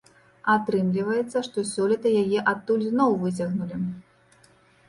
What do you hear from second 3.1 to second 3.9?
выцягнулі.